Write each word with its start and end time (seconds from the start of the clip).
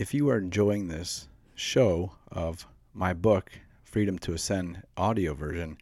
if 0.00 0.14
you 0.14 0.30
are 0.30 0.38
enjoying 0.38 0.88
this 0.88 1.28
show 1.54 2.10
of 2.32 2.66
my 2.94 3.12
book, 3.12 3.52
Freedom 3.84 4.18
to 4.20 4.32
Ascend 4.32 4.82
audio 4.96 5.34
version, 5.34 5.76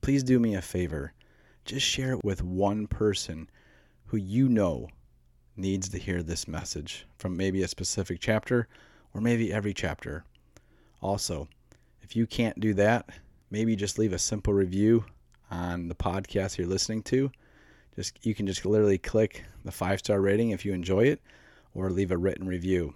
please 0.00 0.22
do 0.22 0.38
me 0.38 0.54
a 0.54 0.62
favor. 0.62 1.12
Just 1.64 1.84
share 1.84 2.12
it 2.12 2.24
with 2.24 2.40
one 2.40 2.86
person 2.86 3.50
who 4.06 4.16
you 4.16 4.48
know 4.48 4.86
needs 5.56 5.88
to 5.88 5.98
hear 5.98 6.22
this 6.22 6.46
message 6.46 7.04
from 7.18 7.36
maybe 7.36 7.64
a 7.64 7.66
specific 7.66 8.20
chapter 8.20 8.68
or 9.12 9.20
maybe 9.20 9.52
every 9.52 9.74
chapter. 9.74 10.24
Also, 11.02 11.48
if 12.00 12.14
you 12.14 12.28
can't 12.28 12.60
do 12.60 12.74
that, 12.74 13.10
maybe 13.50 13.74
just 13.74 13.98
leave 13.98 14.12
a 14.12 14.20
simple 14.20 14.54
review 14.54 15.04
on 15.50 15.88
the 15.88 15.96
podcast 15.96 16.58
you're 16.58 16.68
listening 16.68 17.02
to. 17.02 17.28
Just 17.96 18.24
you 18.24 18.36
can 18.36 18.46
just 18.46 18.64
literally 18.64 18.98
click 18.98 19.42
the 19.64 19.72
five 19.72 19.98
star 19.98 20.20
rating 20.20 20.50
if 20.50 20.64
you 20.64 20.72
enjoy 20.72 21.06
it 21.06 21.20
or 21.74 21.90
leave 21.90 22.12
a 22.12 22.16
written 22.16 22.46
review. 22.46 22.94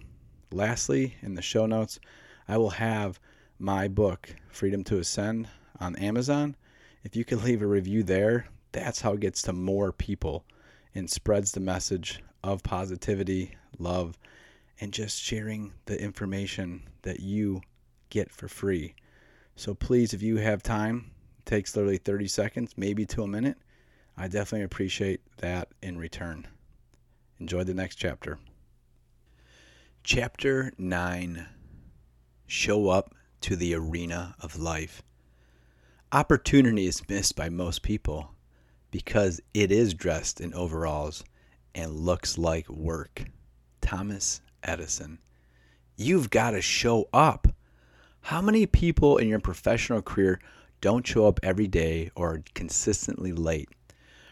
Lastly, 0.52 1.16
in 1.22 1.34
the 1.34 1.40
show 1.40 1.64
notes, 1.64 1.98
I 2.46 2.58
will 2.58 2.70
have 2.70 3.18
my 3.58 3.88
book, 3.88 4.36
Freedom 4.50 4.84
to 4.84 4.98
Ascend, 4.98 5.48
on 5.80 5.96
Amazon. 5.96 6.56
If 7.04 7.16
you 7.16 7.24
can 7.24 7.42
leave 7.42 7.62
a 7.62 7.66
review 7.66 8.02
there, 8.02 8.46
that's 8.70 9.00
how 9.00 9.14
it 9.14 9.20
gets 9.20 9.40
to 9.42 9.54
more 9.54 9.92
people 9.92 10.44
and 10.94 11.08
spreads 11.10 11.52
the 11.52 11.60
message 11.60 12.22
of 12.44 12.62
positivity, 12.62 13.56
love, 13.78 14.18
and 14.78 14.92
just 14.92 15.22
sharing 15.22 15.72
the 15.86 15.98
information 15.98 16.82
that 17.00 17.20
you 17.20 17.62
get 18.10 18.30
for 18.30 18.46
free. 18.46 18.94
So 19.56 19.72
please, 19.72 20.12
if 20.12 20.22
you 20.22 20.36
have 20.36 20.62
time, 20.62 21.12
takes 21.46 21.74
literally 21.74 21.96
30 21.96 22.28
seconds, 22.28 22.74
maybe 22.76 23.06
to 23.06 23.22
a 23.22 23.28
minute. 23.28 23.56
I 24.18 24.28
definitely 24.28 24.64
appreciate 24.64 25.22
that 25.38 25.68
in 25.82 25.96
return. 25.96 26.46
Enjoy 27.38 27.64
the 27.64 27.74
next 27.74 27.96
chapter. 27.96 28.38
Chapter 30.04 30.72
9 30.78 31.46
Show 32.48 32.88
Up 32.88 33.14
to 33.40 33.54
the 33.54 33.72
Arena 33.76 34.34
of 34.40 34.58
Life. 34.58 35.00
Opportunity 36.10 36.86
is 36.86 37.08
missed 37.08 37.36
by 37.36 37.48
most 37.48 37.82
people 37.82 38.34
because 38.90 39.40
it 39.54 39.70
is 39.70 39.94
dressed 39.94 40.40
in 40.40 40.52
overalls 40.54 41.22
and 41.72 42.00
looks 42.00 42.36
like 42.36 42.68
work. 42.68 43.26
Thomas 43.80 44.40
Edison. 44.64 45.20
You've 45.96 46.30
got 46.30 46.50
to 46.50 46.60
show 46.60 47.08
up. 47.12 47.46
How 48.22 48.42
many 48.42 48.66
people 48.66 49.18
in 49.18 49.28
your 49.28 49.38
professional 49.38 50.02
career 50.02 50.40
don't 50.80 51.06
show 51.06 51.28
up 51.28 51.38
every 51.44 51.68
day 51.68 52.10
or 52.16 52.34
are 52.34 52.44
consistently 52.54 53.32
late? 53.32 53.68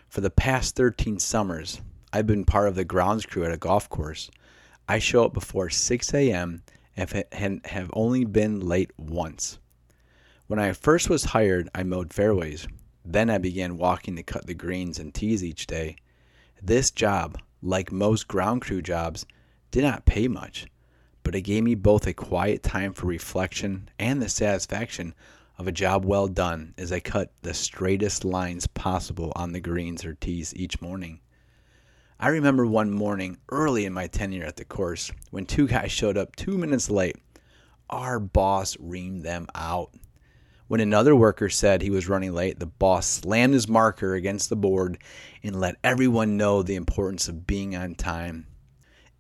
For 0.09 0.21
the 0.21 0.31
past 0.31 0.75
13 0.75 1.21
summers, 1.21 1.81
I've 2.13 2.27
been 2.27 2.45
part 2.45 2.67
of 2.67 2.75
the 2.75 2.85
grounds 2.85 3.25
crew 3.25 3.45
at 3.45 3.53
a 3.53 3.57
golf 3.57 3.89
course. 3.89 4.33
I 4.89 4.99
show 4.99 5.25
up 5.25 5.35
before 5.35 5.71
6 5.71 6.15
a.m. 6.15 6.63
and 6.97 7.67
have 7.67 7.91
only 7.93 8.25
been 8.25 8.61
late 8.61 8.91
once. 8.97 9.59
When 10.47 10.59
I 10.59 10.73
first 10.73 11.09
was 11.09 11.25
hired, 11.25 11.69
I 11.75 11.83
mowed 11.83 12.13
fairways. 12.13 12.67
Then 13.05 13.31
I 13.31 13.39
began 13.39 13.79
walking 13.79 14.17
to 14.17 14.23
cut 14.23 14.47
the 14.47 14.55
greens 14.55 14.99
and 14.99 15.15
tees 15.15 15.45
each 15.45 15.67
day. 15.67 15.97
This 16.63 16.91
job, 16.91 17.39
like 17.63 17.93
most 17.93 18.29
ground 18.29 18.63
crew 18.63 18.83
jobs, 18.83 19.27
did 19.71 19.83
not 19.85 20.07
pay 20.07 20.29
much 20.29 20.67
but 21.23 21.35
it 21.35 21.43
gave 21.43 21.63
me 21.63 21.75
both 21.75 22.07
a 22.07 22.15
quiet 22.15 22.63
time 22.63 22.93
for 22.93 23.07
reflection 23.07 23.89
and 23.99 24.21
the 24.21 24.29
satisfaction 24.29 25.15
of 25.59 25.69
a 25.69 25.73
job 25.73 26.05
well 26.05 26.27
done 26.27 26.75
as 26.79 26.91
I 26.91 27.01
cut 27.01 27.33
the 27.43 27.53
straightest 27.53 28.25
lines 28.25 28.67
possible 28.67 29.33
on 29.37 29.53
the 29.53 29.61
greens 29.61 30.05
or 30.05 30.15
tees 30.15 30.55
each 30.57 30.81
morning. 30.81 31.21
I 32.21 32.29
remember 32.29 32.67
one 32.67 32.93
morning 32.93 33.39
early 33.49 33.85
in 33.85 33.93
my 33.93 34.07
tenure 34.07 34.45
at 34.45 34.57
the 34.57 34.65
course 34.65 35.11
when 35.33 35.47
two 35.47 35.67
guys 35.67 35.91
showed 35.91 36.17
up 36.17 36.37
two 36.37 36.57
minutes 36.57 36.91
late. 36.91 37.17
Our 37.89 38.21
boss 38.21 38.77
reamed 38.77 39.23
them 39.23 39.49
out. 39.55 39.93
When 40.69 40.81
another 40.81 41.17
worker 41.17 41.49
said 41.49 41.83
he 41.83 41.91
was 41.91 42.09
running 42.09 42.33
late, 42.33 42.61
the 42.61 42.67
boss 42.67 43.07
slammed 43.07 43.55
his 43.55 43.67
marker 43.67 44.15
against 44.15 44.51
the 44.51 44.57
board 44.57 44.99
and 45.43 45.59
let 45.59 45.77
everyone 45.83 46.37
know 46.37 46.63
the 46.63 46.77
importance 46.77 47.27
of 47.27 47.47
being 47.47 47.75
on 47.75 47.97
time 47.97 48.47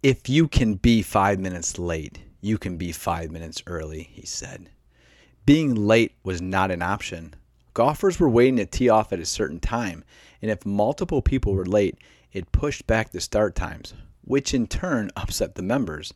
if 0.02 0.30
you 0.30 0.48
can 0.48 0.74
be 0.74 1.02
five 1.02 1.38
minutes 1.38 1.78
late, 1.78 2.20
you 2.40 2.56
can 2.56 2.78
be 2.78 2.90
five 2.90 3.30
minutes 3.30 3.62
early, 3.66 4.04
he 4.04 4.24
said. 4.24 4.70
Being 5.44 5.74
late 5.74 6.12
was 6.24 6.40
not 6.40 6.70
an 6.70 6.80
option. 6.80 7.34
Golfers 7.74 8.18
were 8.18 8.28
waiting 8.28 8.56
to 8.56 8.66
tee 8.66 8.88
off 8.88 9.12
at 9.12 9.20
a 9.20 9.26
certain 9.26 9.60
time, 9.60 10.02
and 10.40 10.50
if 10.50 10.64
multiple 10.64 11.20
people 11.20 11.52
were 11.54 11.66
late, 11.66 11.98
it 12.32 12.52
pushed 12.52 12.86
back 12.86 13.10
the 13.10 13.20
start 13.20 13.54
times, 13.54 13.94
which 14.22 14.54
in 14.54 14.66
turn 14.66 15.10
upset 15.16 15.54
the 15.54 15.62
members. 15.62 16.14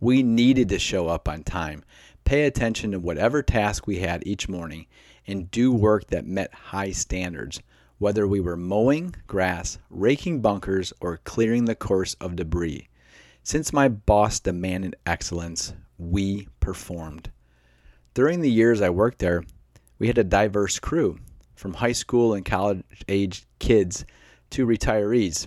We 0.00 0.22
needed 0.22 0.68
to 0.70 0.78
show 0.78 1.08
up 1.08 1.28
on 1.28 1.44
time, 1.44 1.84
pay 2.24 2.44
attention 2.44 2.90
to 2.90 2.98
whatever 2.98 3.42
task 3.42 3.86
we 3.86 3.98
had 3.98 4.26
each 4.26 4.48
morning, 4.48 4.86
and 5.26 5.50
do 5.50 5.72
work 5.72 6.08
that 6.08 6.26
met 6.26 6.52
high 6.52 6.90
standards, 6.90 7.60
whether 7.98 8.26
we 8.26 8.40
were 8.40 8.56
mowing 8.56 9.14
grass, 9.28 9.78
raking 9.90 10.40
bunkers, 10.40 10.92
or 11.00 11.18
clearing 11.18 11.66
the 11.66 11.76
course 11.76 12.14
of 12.14 12.34
debris. 12.34 12.88
Since 13.44 13.72
my 13.72 13.88
boss 13.88 14.40
demanded 14.40 14.96
excellence, 15.06 15.72
we 15.98 16.48
performed. 16.58 17.30
During 18.14 18.40
the 18.40 18.50
years 18.50 18.80
I 18.80 18.90
worked 18.90 19.20
there, 19.20 19.44
we 19.98 20.08
had 20.08 20.18
a 20.18 20.24
diverse 20.24 20.80
crew, 20.80 21.18
from 21.54 21.74
high 21.74 21.92
school 21.92 22.34
and 22.34 22.44
college 22.44 22.82
age 23.08 23.46
kids 23.60 24.04
to 24.52 24.66
retirees. 24.66 25.46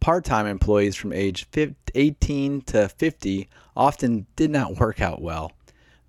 Part 0.00 0.24
time 0.24 0.46
employees 0.46 0.96
from 0.96 1.12
age 1.12 1.46
18 1.94 2.60
to 2.62 2.88
50 2.88 3.48
often 3.76 4.26
did 4.36 4.50
not 4.50 4.78
work 4.78 5.00
out 5.00 5.20
well. 5.20 5.52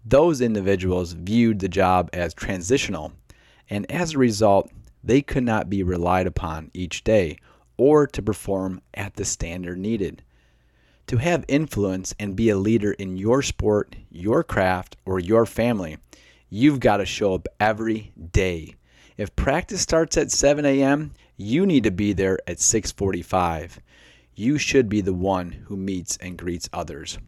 Those 0.06 0.40
individuals 0.40 1.14
viewed 1.14 1.60
the 1.60 1.68
job 1.68 2.10
as 2.14 2.34
transitional, 2.34 3.14
and 3.70 3.90
as 3.92 4.14
a 4.14 4.18
result, 4.18 4.72
they 5.04 5.22
could 5.22 5.44
not 5.44 5.70
be 5.70 5.84
relied 5.84 6.28
upon 6.28 6.72
each 6.74 7.04
day 7.04 7.38
or 7.78 8.08
to 8.08 8.22
perform 8.22 8.82
at 8.94 9.16
the 9.16 9.26
standard 9.26 9.78
needed. 9.78 10.24
To 11.08 11.18
have 11.18 11.46
influence 11.48 12.14
and 12.20 12.36
be 12.36 12.50
a 12.50 12.58
leader 12.58 12.92
in 12.94 13.18
your 13.18 13.42
sport, 13.42 13.96
your 14.10 14.44
craft, 14.44 14.98
or 15.06 15.20
your 15.20 15.46
family, 15.46 15.98
you've 16.50 16.80
got 16.80 16.98
to 16.98 17.06
show 17.06 17.34
up 17.34 17.48
every 17.60 18.12
day. 18.32 18.76
If 19.16 19.36
practice 19.36 19.82
starts 19.82 20.18
at 20.18 20.32
7 20.32 20.66
a.m., 20.66 21.14
you 21.38 21.68
need 21.68 21.84
to 21.84 21.92
be 21.92 22.14
there 22.14 22.40
at 22.48 22.60
6:45. 22.60 23.80
You 24.36 24.58
should 24.58 24.90
be 24.90 25.02
the 25.02 25.14
one 25.14 25.52
who 25.52 25.78
meets 25.78 26.18
and 26.18 26.38
greets 26.38 26.68
others. 26.74 27.20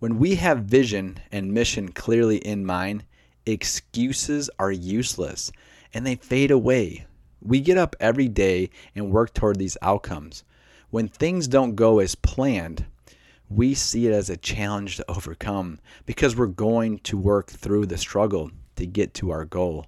When 0.00 0.18
we 0.18 0.34
have 0.34 0.64
vision 0.64 1.18
and 1.30 1.54
mission 1.54 1.92
clearly 1.92 2.38
in 2.38 2.66
mind, 2.66 3.04
excuses 3.46 4.50
are 4.58 4.72
useless 4.72 5.50
and 5.94 6.04
they 6.04 6.16
fade 6.16 6.50
away. 6.50 7.06
We 7.40 7.60
get 7.60 7.78
up 7.78 7.94
every 8.00 8.28
day 8.28 8.70
and 8.94 9.10
work 9.10 9.32
toward 9.34 9.58
these 9.58 9.76
outcomes. 9.82 10.42
When 10.90 11.08
things 11.08 11.46
don't 11.46 11.76
go 11.76 12.00
as 12.00 12.14
planned, 12.14 12.86
we 13.48 13.74
see 13.74 14.06
it 14.06 14.12
as 14.12 14.28
a 14.28 14.36
challenge 14.36 14.96
to 14.96 15.10
overcome 15.10 15.78
because 16.06 16.36
we're 16.36 16.46
going 16.46 16.98
to 17.00 17.16
work 17.16 17.50
through 17.50 17.86
the 17.86 17.98
struggle 17.98 18.50
to 18.76 18.86
get 18.86 19.14
to 19.14 19.30
our 19.30 19.44
goal. 19.44 19.86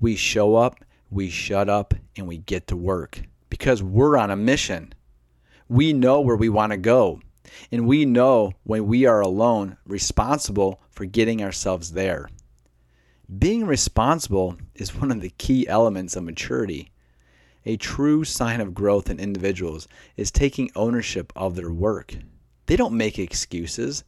We 0.00 0.16
show 0.16 0.56
up, 0.56 0.84
we 1.12 1.28
shut 1.30 1.68
up, 1.68 1.94
and 2.16 2.26
we 2.26 2.38
get 2.38 2.66
to 2.68 2.76
work 2.76 3.22
because 3.50 3.82
we're 3.82 4.16
on 4.16 4.30
a 4.30 4.36
mission. 4.36 4.92
We 5.68 5.92
know 5.92 6.20
where 6.20 6.36
we 6.36 6.48
want 6.48 6.72
to 6.72 6.78
go, 6.78 7.20
and 7.70 7.86
we 7.86 8.04
know 8.04 8.52
when 8.64 8.86
we 8.86 9.06
are 9.06 9.20
alone, 9.20 9.76
responsible 9.86 10.80
for 10.90 11.04
getting 11.04 11.42
ourselves 11.42 11.92
there. 11.92 12.28
Being 13.38 13.66
responsible 13.66 14.56
is 14.74 14.94
one 14.94 15.10
of 15.10 15.20
the 15.20 15.30
key 15.30 15.68
elements 15.68 16.16
of 16.16 16.24
maturity. 16.24 16.90
A 17.64 17.76
true 17.76 18.24
sign 18.24 18.60
of 18.60 18.74
growth 18.74 19.08
in 19.08 19.20
individuals 19.20 19.86
is 20.16 20.30
taking 20.30 20.70
ownership 20.74 21.32
of 21.36 21.54
their 21.54 21.72
work 21.72 22.16
they 22.66 22.76
don't 22.76 22.96
make 22.96 23.18
excuses. 23.18 24.04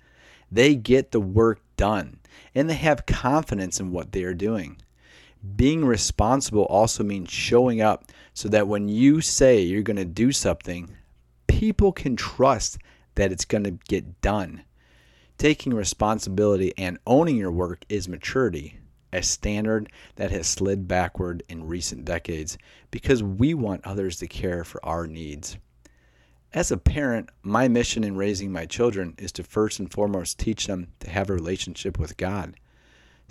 They 0.50 0.75
get 0.75 1.11
the 1.11 1.20
work 1.20 1.61
done 1.76 2.20
and 2.55 2.70
they 2.70 2.75
have 2.75 3.06
confidence 3.06 3.81
in 3.81 3.90
what 3.90 4.12
they 4.12 4.23
are 4.25 4.34
doing. 4.34 4.79
Being 5.56 5.85
responsible 5.85 6.64
also 6.64 7.05
means 7.05 7.31
showing 7.31 7.81
up 7.81 8.11
so 8.32 8.49
that 8.49 8.67
when 8.67 8.88
you 8.88 9.20
say 9.20 9.61
you're 9.61 9.82
going 9.82 9.96
to 9.96 10.05
do 10.05 10.32
something, 10.32 10.96
people 11.46 11.93
can 11.93 12.17
trust 12.17 12.79
that 13.17 13.31
it's 13.31 13.44
going 13.44 13.64
to 13.64 13.79
get 13.88 14.20
done. 14.20 14.62
Taking 15.37 15.75
responsibility 15.75 16.73
and 16.79 16.99
owning 17.06 17.37
your 17.37 17.52
work 17.52 17.85
is 17.88 18.08
maturity, 18.08 18.79
a 19.12 19.23
standard 19.23 19.93
that 20.17 20.31
has 20.31 20.46
slid 20.46 20.88
backward 20.88 21.43
in 21.49 21.67
recent 21.67 22.05
decades 22.05 22.56
because 22.91 23.23
we 23.23 23.52
want 23.52 23.85
others 23.85 24.19
to 24.19 24.26
care 24.26 24.64
for 24.64 24.85
our 24.85 25.06
needs. 25.06 25.58
As 26.55 26.70
a 26.70 26.76
parent, 26.76 27.31
my 27.43 27.69
mission 27.69 28.05
in 28.05 28.17
raising 28.17 28.50
my 28.50 28.64
children 28.64 29.14
is 29.19 29.32
to 29.32 29.43
first 29.43 29.79
and 29.81 29.93
foremost 29.93 30.38
teach 30.38 30.69
them 30.69 30.93
to 31.00 31.11
have 31.11 31.29
a 31.29 31.35
relationship 31.35 31.99
with 31.99 32.17
God. 32.17 32.55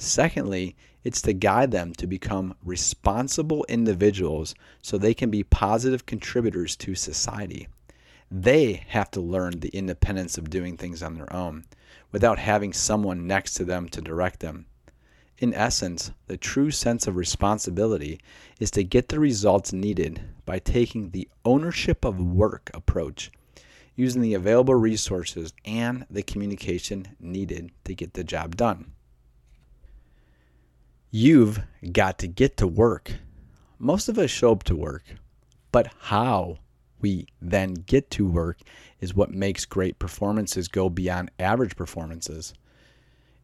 Secondly, 0.04 0.76
it's 1.06 1.22
to 1.22 1.32
guide 1.32 1.72
them 1.72 1.94
to 1.94 2.06
become 2.06 2.56
responsible 2.62 3.66
individuals 3.70 4.54
so 4.82 4.98
they 4.98 5.14
can 5.14 5.32
be 5.32 5.44
positive 5.44 6.06
contributors 6.06 6.76
to 6.76 6.94
society. 6.94 7.70
They 8.30 8.84
have 8.90 9.10
to 9.12 9.22
learn 9.22 9.62
the 9.62 9.70
independence 9.70 10.38
of 10.38 10.50
doing 10.50 10.76
things 10.76 11.02
on 11.02 11.16
their 11.16 11.32
own 11.34 11.64
without 12.12 12.38
having 12.38 12.74
someone 12.74 13.28
next 13.28 13.54
to 13.54 13.64
them 13.64 13.88
to 13.90 14.02
direct 14.02 14.42
them. 14.42 14.66
In 15.38 15.54
essence, 15.54 16.12
the 16.28 16.36
true 16.36 16.70
sense 16.70 17.08
of 17.08 17.16
responsibility 17.16 18.20
is 18.60 18.72
to 18.72 18.84
get 18.84 19.08
the 19.08 19.22
results 19.22 19.72
needed 19.72 20.22
by 20.46 20.60
taking 20.60 21.12
the 21.12 21.30
ownership 21.46 22.04
of 22.04 22.20
work 22.20 22.70
approach, 22.74 23.32
using 23.96 24.22
the 24.22 24.34
available 24.34 24.76
resources 24.76 25.54
and 25.64 26.06
the 26.10 26.24
communication 26.24 27.16
needed 27.22 27.72
to 27.86 27.96
get 27.96 28.16
the 28.16 28.26
job 28.26 28.58
done. 28.58 28.92
You've 31.16 31.62
got 31.92 32.18
to 32.20 32.28
get 32.28 32.58
to 32.58 32.66
work. 32.66 33.12
Most 33.78 34.10
of 34.10 34.18
us 34.18 34.32
show 34.32 34.52
up 34.52 34.64
to 34.64 34.76
work, 34.76 35.04
but 35.72 35.94
how 36.00 36.58
we 37.02 37.28
then 37.40 37.76
get 37.76 38.10
to 38.12 38.26
work 38.28 38.58
is 39.00 39.14
what 39.14 39.30
makes 39.30 39.64
great 39.64 40.00
performances 40.00 40.68
go 40.68 40.90
beyond 40.90 41.30
average 41.38 41.76
performances. 41.76 42.56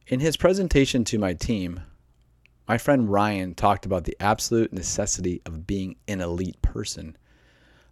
In 0.08 0.20
his 0.20 0.36
presentation 0.36 1.04
to 1.04 1.20
my 1.20 1.34
team, 1.34 1.82
my 2.68 2.80
friend 2.80 3.08
Ryan 3.08 3.54
talked 3.54 3.86
about 3.86 4.06
the 4.06 4.18
absolute 4.20 4.74
necessity 4.74 5.40
of 5.46 5.68
being 5.68 5.96
an 6.08 6.22
elite 6.22 6.60
person. 6.64 7.16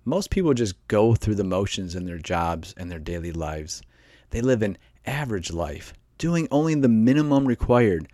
Most 0.05 0.31
people 0.31 0.55
just 0.55 0.87
go 0.87 1.13
through 1.13 1.35
the 1.35 1.43
motions 1.43 1.93
in 1.93 2.07
their 2.07 2.17
jobs 2.17 2.73
and 2.77 2.89
their 2.89 2.97
daily 2.97 3.31
lives. 3.31 3.83
They 4.31 4.41
live 4.41 4.63
an 4.63 4.79
average 5.05 5.53
life, 5.53 5.93
doing 6.17 6.47
only 6.49 6.73
the 6.73 6.89
minimum 6.89 7.47
required, 7.47 8.07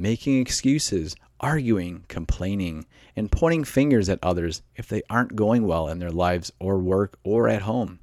making 0.00 0.40
excuses, 0.40 1.16
arguing, 1.40 2.04
complaining, 2.08 2.86
and 3.16 3.32
pointing 3.32 3.64
fingers 3.64 4.08
at 4.08 4.18
others 4.22 4.62
if 4.76 4.88
they 4.88 5.02
aren't 5.10 5.36
going 5.36 5.66
well 5.66 5.88
in 5.88 5.98
their 5.98 6.10
lives 6.10 6.52
or 6.58 6.78
work 6.78 7.18
or 7.24 7.48
at 7.48 7.62
home. 7.62 7.98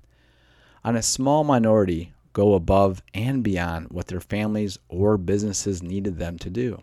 On 0.83 0.95
a 0.95 1.01
small 1.01 1.43
minority, 1.43 2.13
go 2.33 2.53
above 2.53 3.01
and 3.13 3.43
beyond 3.43 3.89
what 3.89 4.07
their 4.07 4.19
families 4.19 4.77
or 4.89 5.17
businesses 5.17 5.81
needed 5.81 6.17
them 6.17 6.37
to 6.37 6.49
do. 6.49 6.81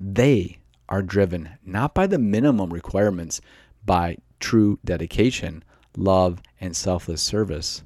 They 0.00 0.58
are 0.88 1.02
driven 1.02 1.50
not 1.64 1.94
by 1.94 2.06
the 2.06 2.18
minimum 2.18 2.72
requirements, 2.72 3.40
by 3.84 4.18
true 4.40 4.78
dedication, 4.84 5.62
love, 5.96 6.42
and 6.60 6.74
selfless 6.74 7.22
service. 7.22 7.82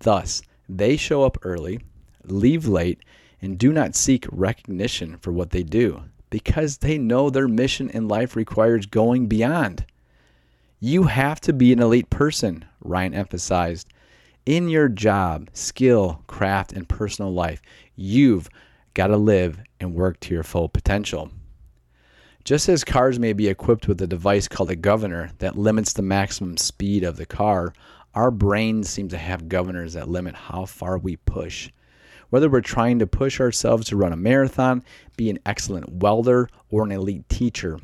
Thus, 0.00 0.42
they 0.68 0.96
show 0.96 1.24
up 1.24 1.38
early, 1.42 1.80
leave 2.24 2.66
late, 2.66 3.00
and 3.40 3.58
do 3.58 3.72
not 3.72 3.94
seek 3.94 4.26
recognition 4.30 5.16
for 5.18 5.32
what 5.32 5.50
they 5.50 5.62
do 5.62 6.02
because 6.30 6.78
they 6.78 6.98
know 6.98 7.30
their 7.30 7.48
mission 7.48 7.90
in 7.90 8.08
life 8.08 8.36
requires 8.36 8.86
going 8.86 9.26
beyond. 9.26 9.84
You 10.80 11.04
have 11.04 11.40
to 11.42 11.52
be 11.52 11.72
an 11.72 11.80
elite 11.80 12.10
person, 12.10 12.64
Ryan 12.80 13.14
emphasized. 13.14 13.88
In 14.46 14.68
your 14.68 14.88
job, 14.88 15.50
skill, 15.52 16.22
craft, 16.26 16.72
and 16.72 16.88
personal 16.88 17.32
life, 17.32 17.60
you've 17.96 18.48
got 18.94 19.08
to 19.08 19.16
live 19.16 19.60
and 19.80 19.94
work 19.94 20.20
to 20.20 20.34
your 20.34 20.42
full 20.42 20.68
potential. 20.68 21.30
Just 22.44 22.68
as 22.68 22.84
cars 22.84 23.18
may 23.18 23.32
be 23.32 23.48
equipped 23.48 23.88
with 23.88 24.00
a 24.00 24.06
device 24.06 24.48
called 24.48 24.70
a 24.70 24.76
governor 24.76 25.30
that 25.38 25.58
limits 25.58 25.92
the 25.92 26.02
maximum 26.02 26.56
speed 26.56 27.04
of 27.04 27.16
the 27.16 27.26
car, 27.26 27.74
our 28.14 28.30
brains 28.30 28.88
seem 28.88 29.08
to 29.08 29.18
have 29.18 29.48
governors 29.48 29.92
that 29.92 30.08
limit 30.08 30.34
how 30.34 30.64
far 30.64 30.96
we 30.96 31.16
push. 31.16 31.70
Whether 32.30 32.50
we're 32.50 32.60
trying 32.60 32.98
to 32.98 33.06
push 33.06 33.40
ourselves 33.40 33.86
to 33.88 33.96
run 33.96 34.12
a 34.12 34.16
marathon, 34.16 34.84
be 35.16 35.30
an 35.30 35.38
excellent 35.46 35.88
welder, 35.88 36.48
or 36.70 36.84
an 36.84 36.92
elite 36.92 37.28
teacher, 37.28 37.80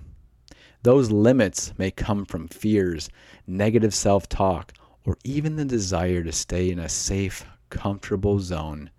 those 0.82 1.11
limits 1.11 1.73
may 1.79 1.91
come 1.91 2.26
from 2.26 2.49
fears, 2.49 3.08
negative 3.46 3.94
self 3.94 4.29
talk, 4.29 4.75
or 5.06 5.17
even 5.25 5.56
the 5.56 5.64
desire 5.64 6.23
to 6.23 6.32
stay 6.32 6.70
in 6.70 6.79
a 6.79 6.91
safe, 6.91 7.46
comfortable 7.70 8.38
zone. 8.38 8.91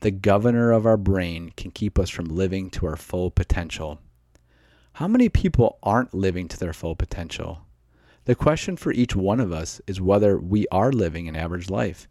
The 0.00 0.10
governor 0.10 0.72
of 0.72 0.86
our 0.86 0.96
brain 0.96 1.52
can 1.54 1.70
keep 1.70 1.98
us 1.98 2.08
from 2.08 2.26
living 2.26 2.70
to 2.70 2.86
our 2.86 2.96
full 2.96 3.30
potential. 3.30 3.98
How 4.94 5.06
many 5.06 5.28
people 5.28 5.78
aren't 5.82 6.14
living 6.14 6.48
to 6.48 6.58
their 6.58 6.72
full 6.72 6.96
potential? 6.96 7.60
The 8.24 8.34
question 8.34 8.76
for 8.76 8.92
each 8.92 9.14
one 9.14 9.38
of 9.38 9.52
us 9.52 9.82
is 9.86 10.00
whether 10.00 10.38
we 10.38 10.66
are 10.72 10.92
living 10.92 11.28
an 11.28 11.36
average 11.36 11.68
life. 11.68 12.08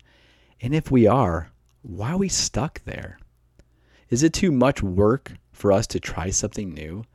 And 0.61 0.75
if 0.75 0.91
we 0.91 1.07
are, 1.07 1.51
why 1.87 2.11
are 2.11 2.17
we 2.17 2.27
stuck 2.27 2.83
there? 2.83 3.17
Is 4.09 4.21
it 4.21 4.33
too 4.33 4.51
much 4.51 4.83
work 4.83 5.37
for 5.53 5.71
us 5.71 5.87
to 5.87 6.01
try 6.01 6.31
something 6.31 6.73
new? 6.73 7.05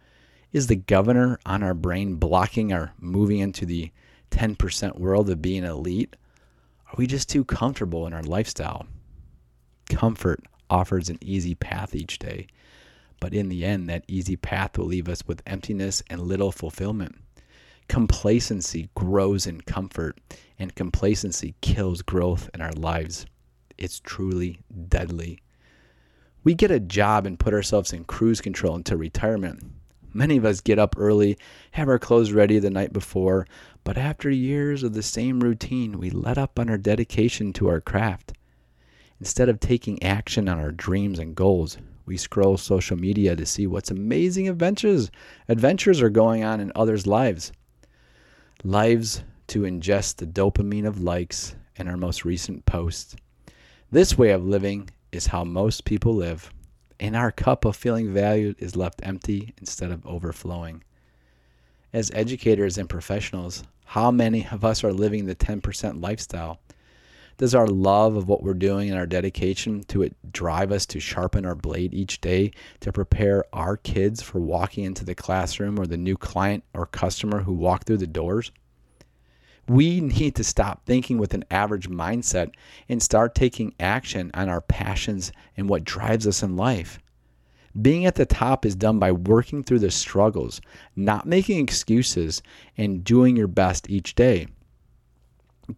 Is 0.50 0.66
the 0.66 0.76
governor 0.76 1.38
on 1.44 1.62
our 1.62 1.74
brain 1.74 2.14
blocking 2.16 2.72
our 2.72 2.94
moving 2.98 3.40
into 3.40 3.66
the 3.66 3.90
10% 4.30 4.98
world 4.98 5.28
of 5.28 5.42
being 5.42 5.64
elite? 5.64 6.16
Are 6.86 6.94
we 6.96 7.06
just 7.06 7.28
too 7.28 7.44
comfortable 7.44 8.06
in 8.06 8.14
our 8.14 8.22
lifestyle? 8.22 8.86
Comfort 9.90 10.42
offers 10.70 11.10
an 11.10 11.18
easy 11.20 11.54
path 11.54 11.94
each 11.94 12.18
day, 12.18 12.46
but 13.20 13.34
in 13.34 13.50
the 13.50 13.66
end, 13.66 13.90
that 13.90 14.06
easy 14.08 14.36
path 14.36 14.78
will 14.78 14.86
leave 14.86 15.08
us 15.08 15.22
with 15.26 15.42
emptiness 15.46 16.02
and 16.08 16.22
little 16.22 16.50
fulfillment. 16.50 17.16
Complacency 17.88 18.88
grows 18.94 19.46
in 19.46 19.60
comfort, 19.60 20.18
and 20.58 20.74
complacency 20.74 21.54
kills 21.60 22.00
growth 22.00 22.48
in 22.54 22.62
our 22.62 22.72
lives 22.72 23.26
it's 23.82 23.98
truly 23.98 24.60
deadly. 24.88 25.40
We 26.44 26.54
get 26.54 26.70
a 26.70 26.78
job 26.78 27.26
and 27.26 27.38
put 27.38 27.52
ourselves 27.52 27.92
in 27.92 28.04
cruise 28.04 28.40
control 28.40 28.76
until 28.76 28.96
retirement. 28.96 29.64
Many 30.14 30.36
of 30.36 30.44
us 30.44 30.60
get 30.60 30.78
up 30.78 30.94
early, 30.96 31.36
have 31.72 31.88
our 31.88 31.98
clothes 31.98 32.32
ready 32.32 32.58
the 32.58 32.70
night 32.70 32.92
before, 32.92 33.46
but 33.82 33.98
after 33.98 34.30
years 34.30 34.82
of 34.82 34.92
the 34.92 35.02
same 35.02 35.40
routine, 35.40 35.98
we 35.98 36.10
let 36.10 36.38
up 36.38 36.58
on 36.58 36.70
our 36.70 36.78
dedication 36.78 37.52
to 37.54 37.68
our 37.68 37.80
craft. 37.80 38.34
Instead 39.18 39.48
of 39.48 39.58
taking 39.58 40.02
action 40.02 40.48
on 40.48 40.60
our 40.60 40.70
dreams 40.70 41.18
and 41.18 41.34
goals, 41.34 41.78
we 42.06 42.16
scroll 42.16 42.56
social 42.56 42.96
media 42.96 43.34
to 43.34 43.46
see 43.46 43.66
what's 43.66 43.90
amazing 43.90 44.48
adventures 44.48 45.10
adventures 45.48 46.00
are 46.00 46.10
going 46.10 46.44
on 46.44 46.60
in 46.60 46.70
others' 46.76 47.06
lives. 47.06 47.52
Lives 48.62 49.24
to 49.48 49.62
ingest 49.62 50.16
the 50.16 50.26
dopamine 50.26 50.86
of 50.86 51.02
likes 51.02 51.56
and 51.76 51.88
our 51.88 51.96
most 51.96 52.24
recent 52.24 52.66
posts. 52.66 53.16
This 53.92 54.16
way 54.16 54.30
of 54.30 54.46
living 54.46 54.88
is 55.12 55.26
how 55.26 55.44
most 55.44 55.84
people 55.84 56.14
live, 56.14 56.50
and 56.98 57.14
our 57.14 57.30
cup 57.30 57.66
of 57.66 57.76
feeling 57.76 58.10
valued 58.10 58.56
is 58.58 58.74
left 58.74 59.02
empty 59.02 59.52
instead 59.58 59.90
of 59.90 60.06
overflowing. 60.06 60.82
As 61.92 62.10
educators 62.14 62.78
and 62.78 62.88
professionals, 62.88 63.64
how 63.84 64.10
many 64.10 64.48
of 64.50 64.64
us 64.64 64.82
are 64.82 64.94
living 64.94 65.26
the 65.26 65.34
10% 65.34 66.02
lifestyle? 66.02 66.58
Does 67.36 67.54
our 67.54 67.66
love 67.66 68.16
of 68.16 68.28
what 68.28 68.42
we're 68.42 68.54
doing 68.54 68.88
and 68.88 68.98
our 68.98 69.04
dedication 69.04 69.82
to 69.88 70.00
it 70.00 70.16
drive 70.32 70.72
us 70.72 70.86
to 70.86 70.98
sharpen 70.98 71.44
our 71.44 71.54
blade 71.54 71.92
each 71.92 72.18
day 72.22 72.52
to 72.80 72.92
prepare 72.92 73.44
our 73.52 73.76
kids 73.76 74.22
for 74.22 74.40
walking 74.40 74.84
into 74.84 75.04
the 75.04 75.14
classroom 75.14 75.78
or 75.78 75.86
the 75.86 75.98
new 75.98 76.16
client 76.16 76.64
or 76.72 76.86
customer 76.86 77.42
who 77.42 77.52
walk 77.52 77.84
through 77.84 77.98
the 77.98 78.06
doors? 78.06 78.52
We 79.68 80.00
need 80.00 80.34
to 80.36 80.44
stop 80.44 80.84
thinking 80.84 81.18
with 81.18 81.34
an 81.34 81.44
average 81.50 81.88
mindset 81.88 82.52
and 82.88 83.00
start 83.00 83.34
taking 83.34 83.74
action 83.78 84.30
on 84.34 84.48
our 84.48 84.60
passions 84.60 85.30
and 85.56 85.68
what 85.68 85.84
drives 85.84 86.26
us 86.26 86.42
in 86.42 86.56
life. 86.56 86.98
Being 87.80 88.04
at 88.04 88.16
the 88.16 88.26
top 88.26 88.66
is 88.66 88.74
done 88.74 88.98
by 88.98 89.12
working 89.12 89.62
through 89.62 89.78
the 89.78 89.90
struggles, 89.90 90.60
not 90.96 91.26
making 91.26 91.62
excuses, 91.62 92.42
and 92.76 93.04
doing 93.04 93.36
your 93.36 93.46
best 93.46 93.88
each 93.88 94.14
day. 94.14 94.48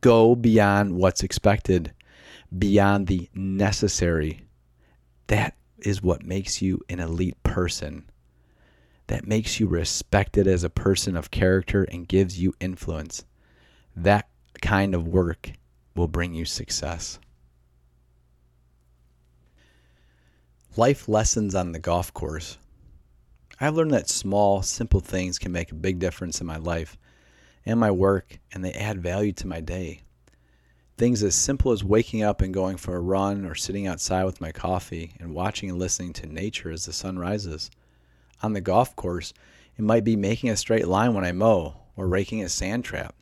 Go 0.00 0.34
beyond 0.34 0.96
what's 0.96 1.22
expected, 1.22 1.92
beyond 2.56 3.06
the 3.06 3.28
necessary. 3.34 4.40
That 5.26 5.56
is 5.78 6.02
what 6.02 6.24
makes 6.24 6.62
you 6.62 6.80
an 6.88 7.00
elite 7.00 7.40
person. 7.42 8.10
That 9.08 9.28
makes 9.28 9.60
you 9.60 9.66
respected 9.66 10.46
as 10.46 10.64
a 10.64 10.70
person 10.70 11.16
of 11.16 11.30
character 11.30 11.84
and 11.84 12.08
gives 12.08 12.40
you 12.40 12.54
influence 12.58 13.24
that 13.96 14.28
kind 14.60 14.94
of 14.94 15.08
work 15.08 15.52
will 15.94 16.08
bring 16.08 16.34
you 16.34 16.44
success. 16.44 17.18
Life 20.76 21.08
lessons 21.08 21.54
on 21.54 21.72
the 21.72 21.78
golf 21.78 22.12
course. 22.12 22.58
I've 23.60 23.74
learned 23.74 23.92
that 23.92 24.08
small, 24.08 24.62
simple 24.62 24.98
things 24.98 25.38
can 25.38 25.52
make 25.52 25.70
a 25.70 25.76
big 25.76 26.00
difference 26.00 26.40
in 26.40 26.46
my 26.46 26.56
life 26.56 26.98
and 27.64 27.78
my 27.78 27.90
work, 27.90 28.40
and 28.52 28.64
they 28.64 28.72
add 28.72 29.00
value 29.00 29.32
to 29.34 29.46
my 29.46 29.60
day. 29.60 30.02
Things 30.96 31.22
as 31.22 31.34
simple 31.34 31.72
as 31.72 31.84
waking 31.84 32.22
up 32.22 32.42
and 32.42 32.52
going 32.52 32.76
for 32.76 32.96
a 32.96 33.00
run 33.00 33.44
or 33.44 33.54
sitting 33.54 33.86
outside 33.86 34.24
with 34.24 34.40
my 34.40 34.52
coffee 34.52 35.14
and 35.20 35.34
watching 35.34 35.70
and 35.70 35.78
listening 35.78 36.12
to 36.14 36.26
nature 36.26 36.70
as 36.70 36.86
the 36.86 36.92
sun 36.92 37.18
rises. 37.18 37.70
On 38.42 38.52
the 38.52 38.60
golf 38.60 38.94
course, 38.96 39.32
it 39.76 39.82
might 39.82 40.04
be 40.04 40.16
making 40.16 40.50
a 40.50 40.56
straight 40.56 40.86
line 40.88 41.14
when 41.14 41.24
I 41.24 41.32
mow 41.32 41.76
or 41.96 42.06
raking 42.08 42.42
a 42.42 42.48
sand 42.48 42.84
trap. 42.84 43.14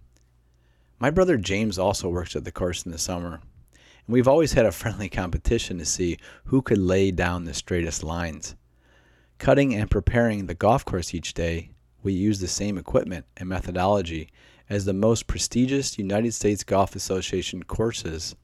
My 1.02 1.10
brother 1.10 1.36
James 1.36 1.80
also 1.80 2.08
works 2.08 2.36
at 2.36 2.44
the 2.44 2.52
course 2.52 2.86
in 2.86 2.92
the 2.92 2.96
summer, 2.96 3.40
and 3.72 4.14
we've 4.14 4.28
always 4.28 4.52
had 4.52 4.66
a 4.66 4.70
friendly 4.70 5.08
competition 5.22 5.78
to 5.78 5.84
see 5.84 6.16
who 6.44 6.62
could 6.62 6.78
lay 6.78 7.10
down 7.10 7.42
the 7.42 7.54
straightest 7.54 8.04
lines. 8.04 8.54
Cutting 9.38 9.74
and 9.74 9.90
preparing 9.90 10.46
the 10.46 10.54
golf 10.54 10.84
course 10.84 11.12
each 11.12 11.34
day, 11.34 11.70
we 12.04 12.12
use 12.12 12.38
the 12.38 12.46
same 12.46 12.78
equipment 12.78 13.26
and 13.36 13.48
methodology 13.48 14.28
as 14.70 14.84
the 14.84 14.92
most 14.92 15.26
prestigious 15.26 15.98
United 15.98 16.34
States 16.34 16.62
Golf 16.62 16.94
Association 16.94 17.64
courses, 17.64 18.36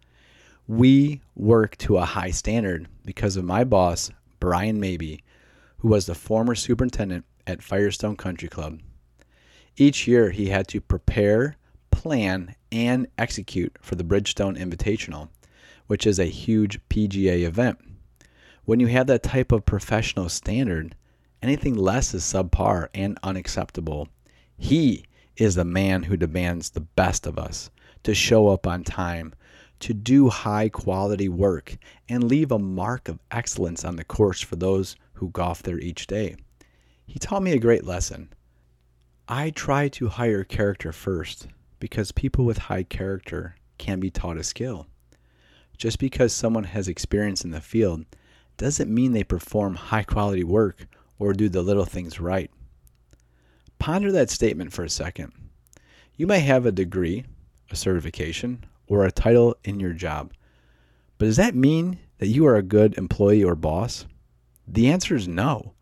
We 0.66 1.20
work 1.36 1.76
to 1.76 1.98
a 1.98 2.04
high 2.04 2.32
standard 2.32 2.88
because 3.04 3.36
of 3.36 3.44
my 3.44 3.62
boss, 3.62 4.10
Brian 4.40 4.80
Maybe, 4.80 5.22
who 5.76 5.86
was 5.86 6.06
the 6.06 6.16
former 6.16 6.56
superintendent 6.56 7.24
at 7.46 7.62
Firestone 7.62 8.16
Country 8.16 8.48
Club. 8.48 8.80
Each 9.76 10.08
year, 10.08 10.30
he 10.30 10.48
had 10.48 10.66
to 10.66 10.80
prepare, 10.80 11.56
plan, 12.08 12.54
and 12.72 13.06
execute 13.18 13.76
for 13.82 13.94
the 13.94 14.02
Bridgestone 14.02 14.56
Invitational, 14.56 15.28
which 15.88 16.06
is 16.06 16.18
a 16.18 16.24
huge 16.24 16.80
PGA 16.88 17.44
event. 17.44 17.78
When 18.64 18.80
you 18.80 18.86
have 18.86 19.08
that 19.08 19.22
type 19.22 19.52
of 19.52 19.66
professional 19.66 20.30
standard, 20.30 20.94
anything 21.42 21.74
less 21.74 22.14
is 22.14 22.22
subpar 22.22 22.88
and 22.94 23.18
unacceptable. 23.22 24.08
He 24.56 25.04
is 25.36 25.54
the 25.54 25.66
man 25.66 26.04
who 26.04 26.16
demands 26.16 26.70
the 26.70 26.80
best 26.80 27.26
of 27.26 27.38
us 27.38 27.68
to 28.04 28.14
show 28.14 28.48
up 28.48 28.66
on 28.66 28.84
time, 28.84 29.34
to 29.80 29.92
do 29.92 30.30
high 30.30 30.70
quality 30.70 31.28
work, 31.28 31.76
and 32.08 32.24
leave 32.24 32.50
a 32.50 32.58
mark 32.58 33.10
of 33.10 33.20
excellence 33.30 33.84
on 33.84 33.96
the 33.96 34.04
course 34.04 34.40
for 34.40 34.56
those 34.56 34.96
who 35.12 35.28
golf 35.28 35.62
there 35.62 35.78
each 35.78 36.06
day. 36.06 36.36
He 37.06 37.18
taught 37.18 37.42
me 37.42 37.52
a 37.52 37.58
great 37.58 37.84
lesson. 37.84 38.32
I 39.28 39.50
try 39.50 39.88
to 39.88 40.08
hire 40.08 40.42
character 40.42 40.90
first 40.90 41.48
because 41.78 42.12
people 42.12 42.44
with 42.44 42.58
high 42.58 42.82
character 42.82 43.56
can 43.78 44.00
be 44.00 44.10
taught 44.10 44.36
a 44.36 44.44
skill. 44.44 44.86
Just 45.76 45.98
because 45.98 46.32
someone 46.32 46.64
has 46.64 46.88
experience 46.88 47.44
in 47.44 47.50
the 47.50 47.60
field 47.60 48.04
doesn't 48.56 48.92
mean 48.92 49.12
they 49.12 49.24
perform 49.24 49.76
high 49.76 50.02
quality 50.02 50.42
work 50.42 50.86
or 51.18 51.32
do 51.32 51.48
the 51.48 51.62
little 51.62 51.84
things 51.84 52.20
right. 52.20 52.50
Ponder 53.78 54.10
that 54.12 54.30
statement 54.30 54.72
for 54.72 54.84
a 54.84 54.90
second. 54.90 55.32
You 56.16 56.26
may 56.26 56.40
have 56.40 56.66
a 56.66 56.72
degree, 56.72 57.24
a 57.70 57.76
certification, 57.76 58.64
or 58.88 59.04
a 59.04 59.12
title 59.12 59.56
in 59.62 59.78
your 59.78 59.92
job, 59.92 60.32
but 61.18 61.26
does 61.26 61.36
that 61.36 61.54
mean 61.54 61.98
that 62.18 62.28
you 62.28 62.46
are 62.46 62.56
a 62.56 62.62
good 62.62 62.96
employee 62.98 63.44
or 63.44 63.54
boss? 63.54 64.06
The 64.66 64.88
answer 64.88 65.14
is 65.14 65.28
no. 65.28 65.74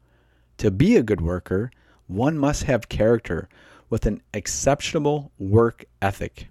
To 0.59 0.71
be 0.71 0.97
a 0.97 1.03
good 1.03 1.21
worker, 1.21 1.71
one 2.07 2.38
must 2.38 2.65
have 2.65 2.88
character 2.88 3.49
with 3.88 4.07
an 4.07 4.23
exceptional 4.35 5.33
work 5.38 5.85
ethic. 6.02 6.49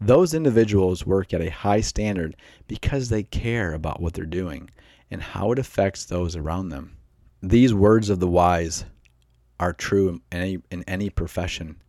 Those 0.00 0.34
individuals 0.34 1.04
work 1.04 1.34
at 1.34 1.40
a 1.40 1.50
high 1.50 1.80
standard 1.80 2.36
because 2.68 3.08
they 3.08 3.24
care 3.24 3.74
about 3.74 4.00
what 4.00 4.14
they're 4.14 4.24
doing 4.24 4.70
and 5.10 5.20
how 5.20 5.50
it 5.52 5.58
affects 5.58 6.04
those 6.04 6.36
around 6.36 6.68
them. 6.68 6.96
These 7.42 7.74
words 7.74 8.08
of 8.10 8.20
the 8.20 8.28
wise 8.28 8.84
are 9.58 9.72
true 9.72 10.08
in 10.08 10.20
any, 10.30 10.58
in 10.70 10.84
any 10.84 11.10
profession. 11.10 11.82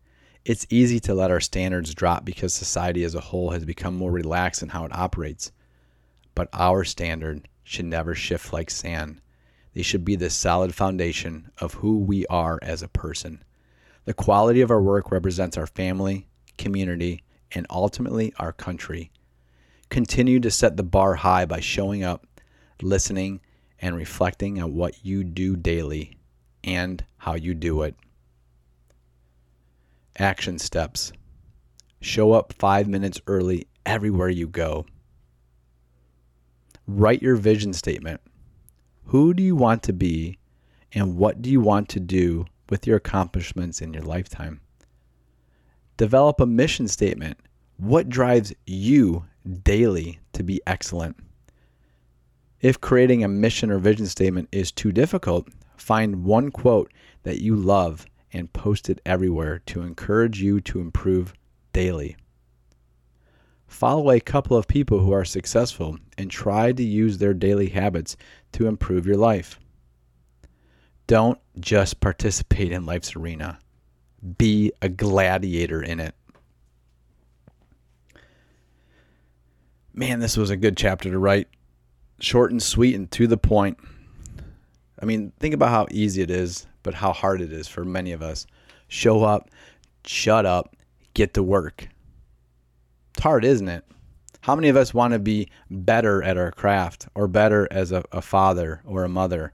It's 0.44 0.66
easy 0.70 0.98
to 1.00 1.14
let 1.14 1.30
our 1.30 1.40
standards 1.40 1.94
drop 1.94 2.24
because 2.24 2.52
society 2.52 3.04
as 3.04 3.14
a 3.14 3.20
whole 3.20 3.50
has 3.50 3.64
become 3.64 3.94
more 3.94 4.10
relaxed 4.10 4.62
in 4.62 4.70
how 4.70 4.84
it 4.84 4.94
operates. 4.94 5.52
But 6.34 6.48
our 6.52 6.82
standard 6.82 7.46
should 7.62 7.84
never 7.84 8.14
shift 8.14 8.52
like 8.52 8.70
sand. 8.70 9.20
They 9.74 9.82
should 9.82 10.04
be 10.04 10.16
the 10.16 10.30
solid 10.30 10.74
foundation 10.74 11.50
of 11.58 11.74
who 11.74 11.98
we 11.98 12.26
are 12.26 12.58
as 12.62 12.82
a 12.82 12.88
person. 12.88 13.44
The 14.04 14.14
quality 14.14 14.60
of 14.60 14.70
our 14.70 14.80
work 14.80 15.10
represents 15.10 15.56
our 15.56 15.66
family, 15.66 16.28
community, 16.58 17.22
and 17.52 17.66
ultimately 17.70 18.32
our 18.38 18.52
country. 18.52 19.10
Continue 19.88 20.40
to 20.40 20.50
set 20.50 20.76
the 20.76 20.82
bar 20.82 21.16
high 21.16 21.46
by 21.46 21.60
showing 21.60 22.04
up, 22.04 22.26
listening, 22.80 23.40
and 23.80 23.96
reflecting 23.96 24.62
on 24.62 24.74
what 24.74 25.04
you 25.04 25.24
do 25.24 25.56
daily 25.56 26.16
and 26.62 27.04
how 27.18 27.34
you 27.34 27.54
do 27.54 27.82
it. 27.82 27.94
Action 30.18 30.58
steps 30.58 31.12
show 32.00 32.32
up 32.32 32.52
five 32.52 32.88
minutes 32.88 33.20
early 33.26 33.66
everywhere 33.84 34.28
you 34.28 34.46
go. 34.46 34.86
Write 36.86 37.22
your 37.22 37.36
vision 37.36 37.72
statement. 37.72 38.20
Who 39.06 39.34
do 39.34 39.42
you 39.42 39.56
want 39.56 39.82
to 39.84 39.92
be, 39.92 40.38
and 40.92 41.16
what 41.16 41.42
do 41.42 41.50
you 41.50 41.60
want 41.60 41.88
to 41.90 42.00
do 42.00 42.46
with 42.70 42.86
your 42.86 42.96
accomplishments 42.96 43.82
in 43.82 43.92
your 43.92 44.04
lifetime? 44.04 44.60
Develop 45.96 46.40
a 46.40 46.46
mission 46.46 46.88
statement. 46.88 47.38
What 47.76 48.08
drives 48.08 48.54
you 48.64 49.24
daily 49.62 50.20
to 50.32 50.42
be 50.42 50.62
excellent? 50.66 51.16
If 52.60 52.80
creating 52.80 53.24
a 53.24 53.28
mission 53.28 53.70
or 53.70 53.78
vision 53.78 54.06
statement 54.06 54.48
is 54.52 54.72
too 54.72 54.92
difficult, 54.92 55.48
find 55.76 56.24
one 56.24 56.50
quote 56.50 56.92
that 57.22 57.40
you 57.40 57.56
love 57.56 58.06
and 58.32 58.52
post 58.52 58.88
it 58.88 59.00
everywhere 59.04 59.60
to 59.66 59.82
encourage 59.82 60.40
you 60.40 60.60
to 60.60 60.80
improve 60.80 61.34
daily. 61.72 62.16
Follow 63.66 64.10
a 64.10 64.20
couple 64.20 64.56
of 64.56 64.66
people 64.66 64.98
who 64.98 65.12
are 65.12 65.24
successful 65.24 65.96
and 66.18 66.30
try 66.30 66.72
to 66.72 66.82
use 66.82 67.18
their 67.18 67.34
daily 67.34 67.68
habits 67.68 68.16
to 68.52 68.66
improve 68.66 69.06
your 69.06 69.16
life. 69.16 69.58
Don't 71.10 71.40
just 71.58 71.98
participate 71.98 72.70
in 72.70 72.86
life's 72.86 73.16
arena, 73.16 73.58
be 74.38 74.70
a 74.80 74.88
gladiator 74.88 75.82
in 75.82 75.98
it. 75.98 76.14
Man, 79.92 80.20
this 80.20 80.36
was 80.36 80.50
a 80.50 80.56
good 80.56 80.76
chapter 80.76 81.10
to 81.10 81.18
write. 81.18 81.48
Short 82.20 82.52
and 82.52 82.62
sweet 82.62 82.94
and 82.94 83.10
to 83.10 83.26
the 83.26 83.36
point. 83.36 83.76
I 85.02 85.04
mean, 85.04 85.32
think 85.40 85.52
about 85.52 85.70
how 85.70 85.88
easy 85.90 86.22
it 86.22 86.30
is, 86.30 86.68
but 86.84 86.94
how 86.94 87.12
hard 87.12 87.40
it 87.40 87.52
is 87.52 87.66
for 87.66 87.84
many 87.84 88.12
of 88.12 88.22
us. 88.22 88.46
Show 88.86 89.24
up, 89.24 89.50
shut 90.06 90.46
up, 90.46 90.76
get 91.14 91.34
to 91.34 91.42
work. 91.42 91.88
It's 93.14 93.24
hard, 93.24 93.44
isn't 93.44 93.68
it? 93.68 93.84
How 94.42 94.54
many 94.54 94.68
of 94.68 94.76
us 94.76 94.94
want 94.94 95.12
to 95.14 95.18
be 95.18 95.48
better 95.72 96.22
at 96.22 96.38
our 96.38 96.52
craft 96.52 97.08
or 97.16 97.26
better 97.26 97.66
as 97.72 97.90
a, 97.90 98.04
a 98.12 98.22
father 98.22 98.80
or 98.84 99.02
a 99.02 99.08
mother? 99.08 99.52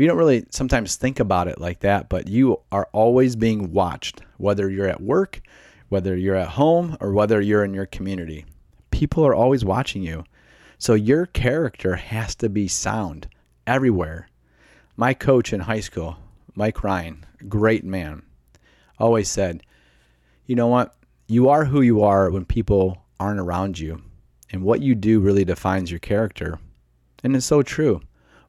We 0.00 0.06
don't 0.06 0.16
really 0.16 0.46
sometimes 0.48 0.96
think 0.96 1.20
about 1.20 1.46
it 1.46 1.60
like 1.60 1.80
that, 1.80 2.08
but 2.08 2.26
you 2.26 2.58
are 2.72 2.88
always 2.90 3.36
being 3.36 3.70
watched, 3.70 4.22
whether 4.38 4.70
you're 4.70 4.88
at 4.88 5.02
work, 5.02 5.42
whether 5.90 6.16
you're 6.16 6.36
at 6.36 6.48
home, 6.48 6.96
or 7.02 7.12
whether 7.12 7.38
you're 7.38 7.64
in 7.64 7.74
your 7.74 7.84
community. 7.84 8.46
People 8.90 9.26
are 9.26 9.34
always 9.34 9.62
watching 9.62 10.02
you. 10.02 10.24
So 10.78 10.94
your 10.94 11.26
character 11.26 11.96
has 11.96 12.34
to 12.36 12.48
be 12.48 12.66
sound 12.66 13.28
everywhere. 13.66 14.30
My 14.96 15.12
coach 15.12 15.52
in 15.52 15.60
high 15.60 15.80
school, 15.80 16.16
Mike 16.54 16.82
Ryan, 16.82 17.26
great 17.46 17.84
man, 17.84 18.22
always 18.98 19.28
said, 19.28 19.62
You 20.46 20.56
know 20.56 20.68
what? 20.68 20.94
You 21.26 21.50
are 21.50 21.66
who 21.66 21.82
you 21.82 22.02
are 22.04 22.30
when 22.30 22.46
people 22.46 23.04
aren't 23.20 23.38
around 23.38 23.78
you. 23.78 24.00
And 24.50 24.62
what 24.62 24.80
you 24.80 24.94
do 24.94 25.20
really 25.20 25.44
defines 25.44 25.90
your 25.90 26.00
character. 26.00 26.58
And 27.22 27.36
it's 27.36 27.44
so 27.44 27.60
true. 27.60 28.00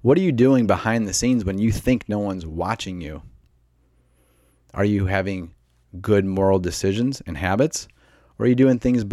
What 0.01 0.17
are 0.17 0.21
you 0.21 0.31
doing 0.31 0.65
behind 0.65 1.07
the 1.07 1.13
scenes 1.13 1.45
when 1.45 1.59
you 1.59 1.71
think 1.71 2.09
no 2.09 2.17
one's 2.17 2.45
watching 2.45 3.01
you? 3.01 3.21
Are 4.73 4.85
you 4.85 5.05
having 5.05 5.53
good 6.01 6.25
moral 6.25 6.57
decisions 6.57 7.21
and 7.27 7.37
habits? 7.37 7.87
Or 8.39 8.45
are 8.45 8.49
you 8.49 8.55
doing 8.55 8.79
things 8.79 9.05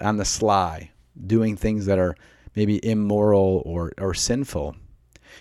on 0.00 0.16
the 0.16 0.24
sly, 0.24 0.92
doing 1.26 1.56
things 1.56 1.84
that 1.84 1.98
are 1.98 2.16
maybe 2.56 2.82
immoral 2.82 3.62
or, 3.66 3.92
or 3.98 4.14
sinful? 4.14 4.76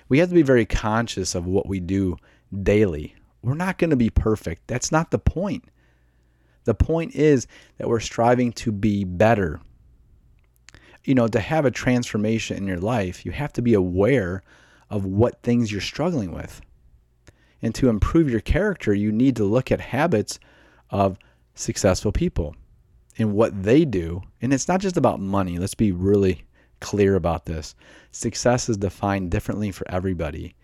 We 0.10 0.20
have 0.20 0.30
to 0.30 0.36
be 0.36 0.42
very 0.42 0.66
conscious 0.66 1.34
of 1.34 1.46
what 1.46 1.68
we 1.68 1.80
do 1.80 2.18
daily. 2.62 3.16
We're 3.42 3.54
not 3.54 3.78
going 3.78 3.92
to 3.92 3.96
be 3.96 4.10
perfect. 4.10 4.68
That's 4.68 4.92
not 4.92 5.12
the 5.12 5.20
point. 5.20 5.64
The 6.66 6.74
point 6.74 7.16
is 7.16 7.48
that 7.78 7.88
we're 7.88 8.02
striving 8.02 8.52
to 8.54 8.74
be 8.74 9.06
better. 9.06 9.62
You 11.06 11.16
know, 11.16 11.30
to 11.30 11.40
have 11.40 11.64
a 11.64 11.72
transformation 11.72 12.58
in 12.58 12.68
your 12.68 12.80
life, 12.80 13.26
you 13.26 13.32
have 13.32 13.54
to 13.54 13.62
be 13.62 13.74
aware 13.74 14.44
of 14.90 15.06
what 15.06 15.42
things 15.42 15.72
you're 15.72 15.82
struggling 15.82 16.32
with. 16.32 16.62
And 17.62 17.76
to 17.76 17.90
improve 17.90 18.30
your 18.30 18.40
character, 18.40 18.94
you 18.94 19.12
need 19.12 19.36
to 19.36 19.44
look 19.44 19.72
at 19.72 19.82
habits 19.82 20.40
of 20.90 21.18
successful 21.56 22.12
people 22.12 22.56
and 23.18 23.34
what 23.34 23.64
they 23.64 23.86
do. 23.86 24.22
And 24.42 24.54
it's 24.54 24.68
not 24.68 24.80
just 24.80 24.98
about 24.98 25.20
money. 25.20 25.58
Let's 25.58 25.76
be 25.76 25.92
really 25.92 26.46
clear 26.80 27.16
about 27.16 27.46
this. 27.46 27.76
Success 28.12 28.70
is 28.70 28.78
defined 28.78 29.32
differently 29.32 29.72
for 29.72 29.90
everybody. 29.92 30.56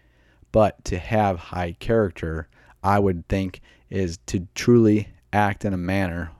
But 0.51 0.83
to 0.85 0.97
have 0.97 1.37
high 1.37 1.73
character, 1.73 2.47
I 2.81 2.99
would 2.99 3.27
think, 3.27 3.59
is 3.89 4.17
to 4.27 4.47
truly 4.55 5.09
act 5.33 5.65
in 5.65 5.73
a 5.73 5.77
manner, 5.77 6.31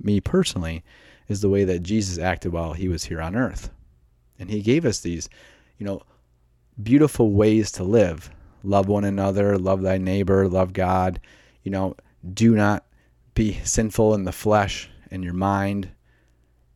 me 0.00 0.20
personally, 0.20 0.82
is 1.28 1.40
the 1.40 1.48
way 1.48 1.64
that 1.64 1.84
Jesus 1.84 2.18
acted 2.18 2.52
while 2.52 2.72
he 2.72 2.88
was 2.88 3.04
here 3.04 3.20
on 3.20 3.36
earth. 3.36 3.70
And 4.38 4.50
he 4.50 4.60
gave 4.60 4.84
us 4.84 5.00
these, 5.00 5.28
you 5.78 5.86
know, 5.86 6.02
beautiful 6.82 7.32
ways 7.32 7.72
to 7.72 7.84
live. 7.84 8.30
Love 8.62 8.88
one 8.88 9.04
another, 9.04 9.58
love 9.58 9.82
thy 9.82 9.98
neighbor, 9.98 10.48
love 10.48 10.72
God. 10.72 11.20
You 11.62 11.70
know, 11.70 11.96
do 12.32 12.54
not 12.54 12.84
be 13.34 13.60
sinful 13.64 14.14
in 14.14 14.24
the 14.24 14.32
flesh 14.32 14.88
and 15.10 15.22
your 15.22 15.34
mind. 15.34 15.90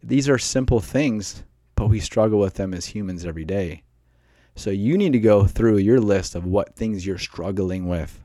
These 0.02 0.28
are 0.28 0.38
simple 0.38 0.81
things 0.81 1.43
but 1.78 1.87
we 1.87 2.00
struggle 2.00 2.40
with 2.40 2.55
them 2.55 2.75
as 2.75 2.87
humans 2.87 3.25
every 3.25 3.45
day. 3.45 3.85
So 4.57 4.71
you 4.71 4.99
need 4.99 5.12
to 5.12 5.21
go 5.21 5.47
through 5.47 5.76
your 5.76 6.00
list 6.00 6.35
of 6.35 6.45
what 6.45 6.75
things 6.75 7.07
you're 7.07 7.19
struggling 7.19 7.87
with 7.87 8.21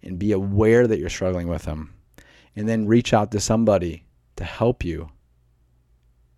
and 0.00 0.16
be 0.16 0.30
aware 0.30 0.86
that 0.86 1.00
you're 1.00 1.10
struggling 1.10 1.48
with 1.48 1.64
them. 1.64 1.92
And 2.54 2.68
then 2.68 2.86
reach 2.86 3.12
out 3.12 3.32
to 3.32 3.40
somebody 3.40 4.04
to 4.36 4.44
help 4.44 4.84
you. 4.84 5.08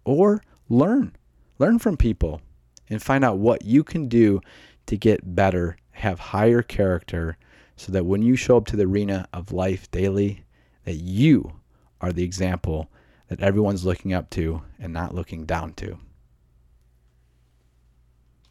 Or 0.06 0.40
learn. 0.70 1.14
Learn 1.58 1.78
from 1.78 1.98
people 1.98 2.40
and 2.88 3.02
find 3.02 3.24
out 3.24 3.38
what 3.38 3.64
you 3.64 3.82
can 3.84 4.08
do 4.08 4.40
to 4.86 4.96
get 4.96 5.34
better, 5.34 5.76
have 5.92 6.18
higher 6.18 6.62
character, 6.62 7.36
so 7.76 7.92
that 7.92 8.06
when 8.06 8.22
you 8.22 8.36
show 8.36 8.56
up 8.56 8.66
to 8.66 8.76
the 8.76 8.86
arena 8.86 9.28
of 9.32 9.52
life 9.52 9.90
daily, 9.90 10.44
that 10.84 10.94
you 10.94 11.52
are 12.00 12.12
the 12.12 12.24
example 12.24 12.90
that 13.28 13.40
everyone's 13.40 13.84
looking 13.84 14.12
up 14.12 14.30
to 14.30 14.62
and 14.78 14.92
not 14.92 15.14
looking 15.14 15.44
down 15.44 15.72
to. 15.74 15.98